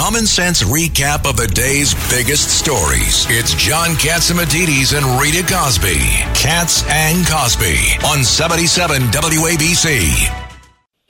[0.00, 3.26] Common sense recap of the day's biggest stories.
[3.28, 5.98] It's John Catsimatidis and Rita Cosby.
[6.32, 10.46] Cats and Cosby on 77 WABC.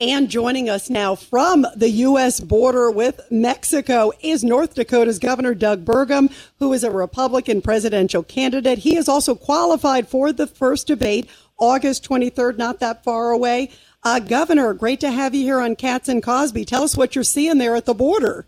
[0.01, 2.41] And joining us now from the U.S.
[2.41, 8.79] border with Mexico is North Dakota's Governor Doug Burgum, who is a Republican presidential candidate.
[8.79, 13.71] He is also qualified for the first debate, August 23rd, not that far away.
[14.03, 16.65] Uh, Governor, great to have you here on Cats and Cosby.
[16.65, 18.47] Tell us what you're seeing there at the border.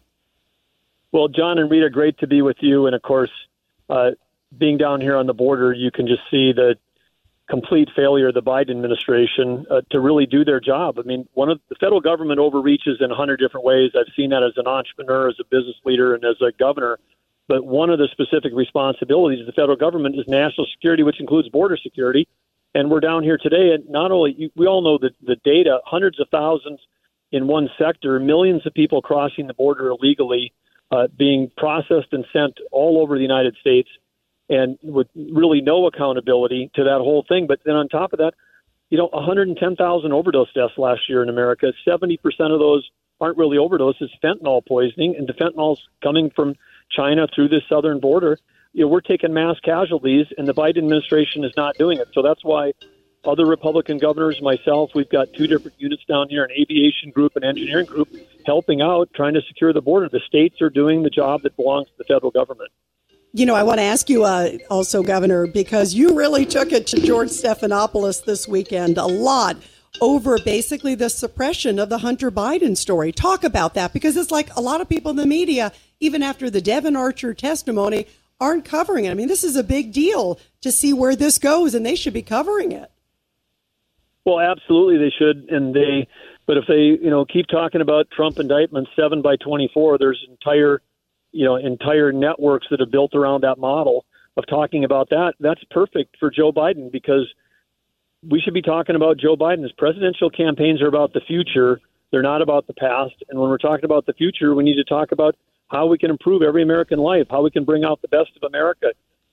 [1.13, 2.88] Well, John and Rita, great to be with you.
[2.88, 3.29] And of course,
[3.88, 4.12] uh,
[4.57, 6.76] being down here on the border, you can just see the
[7.48, 10.98] complete failure of the Biden administration uh, to really do their job.
[10.98, 13.91] I mean, one of the federal government overreaches in a hundred different ways.
[13.96, 16.98] I've seen that as an entrepreneur, as a business leader, and as a governor.
[17.48, 21.48] But one of the specific responsibilities of the federal government is national security, which includes
[21.49, 22.27] border security.
[22.73, 26.20] And we're down here today, and not only we all know that the data, hundreds
[26.20, 26.79] of thousands
[27.32, 30.54] in one sector, millions of people crossing the border illegally,
[30.94, 33.90] uh, being processed and sent all over the United States
[34.48, 37.48] and with really no accountability to that whole thing.
[37.48, 38.34] But then on top of that,
[38.91, 41.74] you know, 110,000 overdose deaths last year in America.
[41.88, 42.20] 70%
[42.52, 42.88] of those
[43.20, 46.55] aren't really overdoses, fentanyl poisoning, and the fentanyl's coming from
[46.91, 48.38] China through the southern border.
[48.74, 52.10] You know, we're taking mass casualties, and the Biden administration is not doing it.
[52.13, 52.74] So that's why
[53.26, 57.43] other Republican governors, myself, we've got two different units down here, an aviation group, an
[57.43, 58.10] engineering group,
[58.46, 60.10] helping out, trying to secure the border.
[60.10, 62.71] The states are doing the job that belongs to the federal government.
[63.35, 66.85] You know, I want to ask you uh, also, Governor, because you really took it
[66.88, 69.57] to George Stephanopoulos this weekend a lot
[70.01, 73.11] over basically the suppression of the Hunter Biden story.
[73.11, 76.50] Talk about that because it's like a lot of people in the media, even after
[76.50, 78.05] the Devon Archer testimony,
[78.40, 79.11] aren't covering it.
[79.11, 82.13] I mean, this is a big deal to see where this goes, and they should
[82.13, 82.91] be covering it.
[84.25, 86.07] Well, absolutely, they should, and they.
[86.45, 90.81] But if they, you know, keep talking about Trump indictments seven by twenty-four, there's entire
[91.31, 94.06] you know entire networks that have built around that model
[94.38, 95.34] of talking about that.
[95.39, 97.28] That's perfect for Joe Biden because
[98.28, 99.63] we should be talking about Joe Biden.
[99.63, 103.16] His presidential campaigns are about the future; they're not about the past.
[103.29, 105.35] And when we're talking about the future, we need to talk about
[105.67, 108.44] how we can improve every American life, how we can bring out the best of
[108.44, 108.88] America,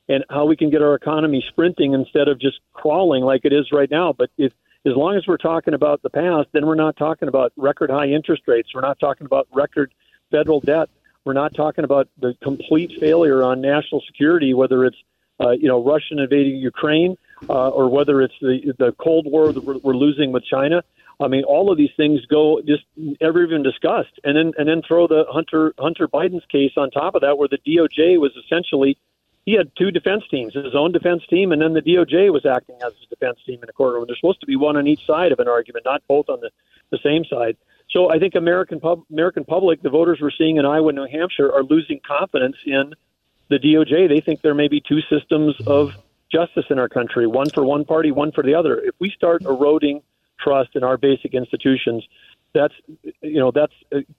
[0.09, 3.71] and how we can get our economy sprinting instead of just crawling like it is
[3.72, 4.12] right now.
[4.12, 4.53] But if
[4.87, 8.09] as long as we're talking about the past, then we're not talking about record high
[8.09, 8.71] interest rates.
[8.75, 9.93] We're not talking about record
[10.31, 10.89] federal debt.
[11.25, 14.97] We're not talking about the complete failure on national security, whether it's
[15.39, 17.17] uh, you know Russian invading Ukraine
[17.49, 20.83] uh, or whether it's the the Cold War that we're, we're losing with China.
[21.21, 24.81] I mean, all of these things go just never even discussed, and then and then
[24.87, 28.97] throw the Hunter Hunter Biden's case on top of that, where the DOJ was essentially
[29.50, 32.77] he had two defense teams, his own defense team, and then the DOJ was acting
[32.87, 34.05] as his defense team in the courtroom.
[34.06, 36.50] There's supposed to be one on each side of an argument, not both on the,
[36.91, 37.56] the same side.
[37.91, 41.09] So I think American pub, American public, the voters we're seeing in Iowa and New
[41.10, 42.94] Hampshire, are losing confidence in
[43.49, 44.09] the DOJ.
[44.09, 45.94] They think there may be two systems of
[46.31, 48.78] justice in our country, one for one party, one for the other.
[48.78, 50.03] If we start eroding
[50.39, 52.06] trust in our basic institutions,
[52.53, 52.75] that's
[53.22, 53.72] you know that's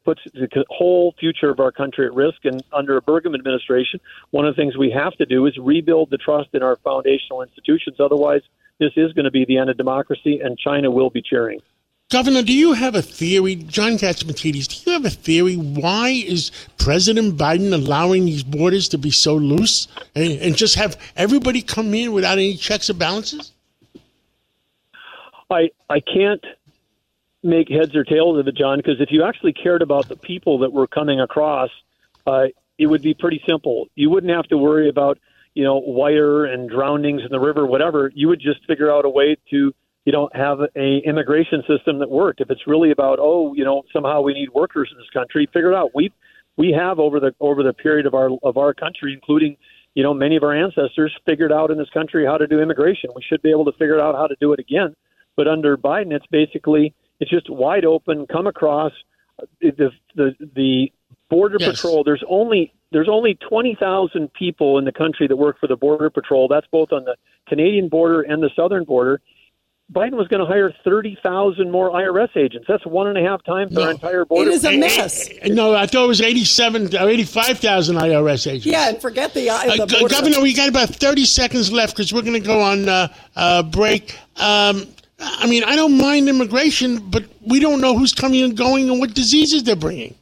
[0.06, 2.46] puts the whole future of our country at risk.
[2.46, 4.00] And under a Burgum administration,
[4.32, 7.42] one of the things we have to do is rebuild the trust in our foundational
[7.42, 7.98] institutions.
[8.00, 8.42] Otherwise,
[8.80, 11.60] this is going to be the end of democracy, and China will be cheering.
[12.12, 16.52] Governor, do you have a theory, John Catsimatidis, do you have a theory why is
[16.78, 21.94] President Biden allowing these borders to be so loose and, and just have everybody come
[21.94, 23.54] in without any checks and balances?
[25.50, 26.44] I I can't
[27.44, 30.60] make heads or tails of it, John, because if you actually cared about the people
[30.60, 31.70] that were coming across,
[32.28, 32.46] uh,
[32.78, 33.88] it would be pretty simple.
[33.96, 35.18] You wouldn't have to worry about,
[35.54, 38.12] you know, wire and drownings in the river, whatever.
[38.14, 39.74] You would just figure out a way to
[40.06, 42.42] you don't have a immigration system that worked.
[42.42, 45.72] If it's really about oh, you know, somehow we need workers in this country, figure
[45.72, 45.92] it out.
[45.94, 46.12] We
[46.58, 49.58] we have over the over the period of our of our country, including
[49.94, 53.12] you know many of our ancestors, figured out in this country how to do immigration.
[53.16, 54.96] We should be able to figure out how to do it again.
[55.38, 58.28] But under Biden, it's basically it's just wide open.
[58.28, 58.92] Come across
[59.62, 60.92] the the the
[61.30, 61.70] border yes.
[61.72, 62.04] patrol.
[62.04, 66.50] There's only there's only 20,000 people in the country that work for the border patrol.
[66.50, 67.16] That's both on the
[67.48, 69.22] Canadian border and the southern border
[69.94, 72.66] Biden was going to hire 30,000 more IRS agents.
[72.66, 73.82] That's one and a half times No.
[73.84, 74.50] our entire border.
[74.50, 75.30] It is a Eh, mess.
[75.42, 78.66] eh, No, I thought it was 87 or 85,000 IRS agents.
[78.68, 80.16] Yeah, and forget the, uh, Uh, the Go- border.
[80.16, 83.64] Governor, we got about 30 seconds left because we're going to go on uh, uh,
[83.64, 84.16] break.
[84.38, 84.88] Um,
[85.22, 89.00] I mean, I don't mind immigration, but we don't know who's coming and going and
[89.00, 90.16] what diseases they're bringing.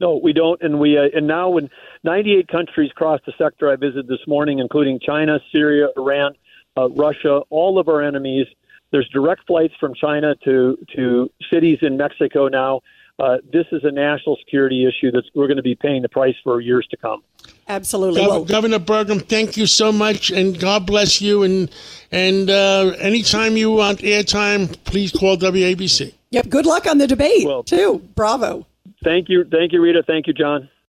[0.00, 0.62] No, we don't.
[0.62, 1.70] And we uh, and now when
[2.04, 6.34] 98 countries crossed the sector I visited this morning, including China, Syria, Iran,
[6.76, 8.46] uh, Russia, all of our enemies.
[8.90, 12.80] There's direct flights from China to to cities in Mexico now.
[13.18, 16.36] Uh, this is a national security issue that we're going to be paying the price
[16.44, 17.22] for years to come.
[17.68, 18.20] Absolutely.
[18.22, 21.42] Gov- Well, Governor Burgum, thank you so much, and God bless you.
[21.42, 21.70] And
[22.10, 26.12] and uh, anytime you want airtime, please call WABC.
[26.30, 28.02] yep, good luck on the debate, Well- too.
[28.14, 28.66] Bravo.
[29.04, 30.02] Thank you, thank you, Rita.
[30.02, 30.68] Thank you, John.